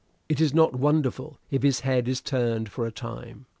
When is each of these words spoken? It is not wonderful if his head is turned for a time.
It 0.27 0.41
is 0.41 0.51
not 0.51 0.73
wonderful 0.73 1.37
if 1.51 1.61
his 1.61 1.81
head 1.81 2.07
is 2.07 2.21
turned 2.21 2.69
for 2.69 2.87
a 2.87 2.91
time. 2.91 3.45